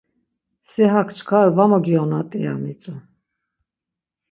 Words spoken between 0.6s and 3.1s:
Si hak çkar var mogionat̆i!” ya mitzu.